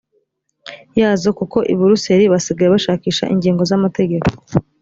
[0.99, 4.29] yazo kuko i buruseli basigaye bashakisha ingingo z amategeko